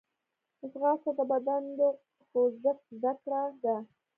ځغاسته 0.71 1.11
د 1.19 1.21
بدن 1.31 1.63
د 1.79 1.81
خوځښت 2.29 2.83
زدهکړه 2.95 3.41
ده 3.63 3.75